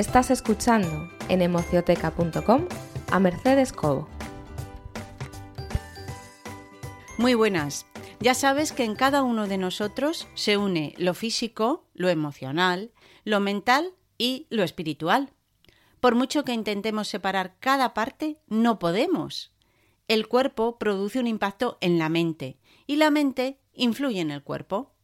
[0.00, 2.66] Estás escuchando en emocioteca.com
[3.10, 4.08] a Mercedes Cobo.
[7.18, 7.84] Muy buenas.
[8.18, 12.92] Ya sabes que en cada uno de nosotros se une lo físico, lo emocional,
[13.24, 15.34] lo mental y lo espiritual.
[16.00, 19.52] Por mucho que intentemos separar cada parte, no podemos.
[20.08, 24.94] El cuerpo produce un impacto en la mente y la mente influye en el cuerpo.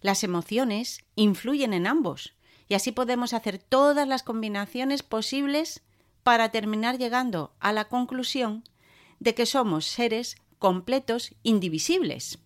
[0.00, 2.34] Las emociones influyen en ambos
[2.68, 5.82] y así podemos hacer todas las combinaciones posibles
[6.22, 8.64] para terminar llegando a la conclusión
[9.18, 12.38] de que somos seres completos indivisibles.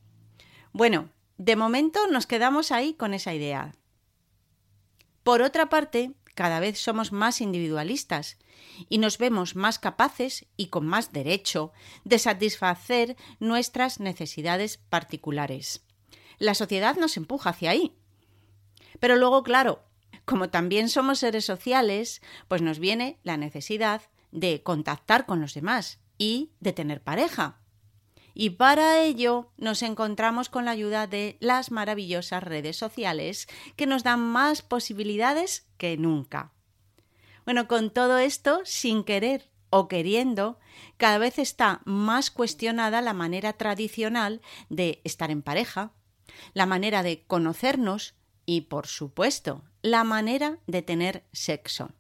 [0.73, 3.75] Bueno, de momento nos quedamos ahí con esa idea.
[5.23, 8.39] Por otra parte, cada vez somos más individualistas
[8.89, 11.73] y nos vemos más capaces y con más derecho
[12.05, 15.85] de satisfacer nuestras necesidades particulares.
[16.39, 17.97] La sociedad nos empuja hacia ahí.
[19.01, 19.86] Pero luego, claro,
[20.27, 24.03] como también somos seres sociales, pues nos viene la necesidad
[24.33, 27.61] de contactar con los demás y de tener pareja.
[28.35, 34.03] Y para ello nos encontramos con la ayuda de las maravillosas redes sociales que nos
[34.03, 36.53] dan más posibilidades que nunca.
[37.47, 40.59] Bueno, con todo esto, sin querer o queriendo,
[40.97, 45.93] cada vez está más cuestionada la manera tradicional de estar en pareja,
[46.53, 51.93] la manera de conocernos y, por supuesto, la manera de tener sexo.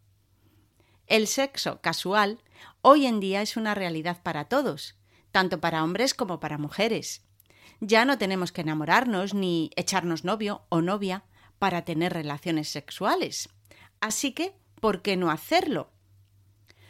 [1.06, 2.42] El sexo casual
[2.82, 4.96] hoy en día es una realidad para todos,
[5.30, 7.22] tanto para hombres como para mujeres.
[7.78, 11.22] Ya no tenemos que enamorarnos ni echarnos novio o novia
[11.60, 13.50] para tener relaciones sexuales.
[14.00, 15.92] Así que, ¿por qué no hacerlo?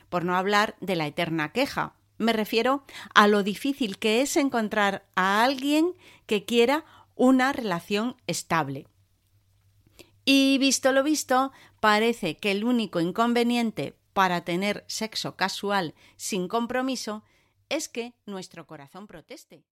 [0.09, 1.93] Por no hablar de la eterna queja.
[2.17, 5.93] Me refiero a lo difícil que es encontrar a alguien
[6.25, 6.87] que quiera
[7.17, 8.87] una relación estable.
[10.29, 17.23] Y visto lo visto, parece que el único inconveniente para tener sexo casual sin compromiso
[17.69, 19.65] es que nuestro corazón proteste.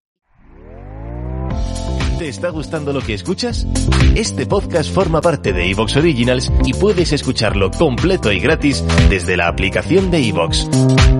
[2.18, 3.66] ¿Te está gustando lo que escuchas?
[4.14, 9.48] Este podcast forma parte de Evox Originals y puedes escucharlo completo y gratis desde la
[9.48, 10.68] aplicación de Evox.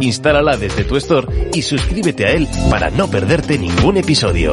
[0.00, 4.52] Instálala desde tu store y suscríbete a él para no perderte ningún episodio.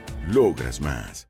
[0.27, 1.27] Logras más.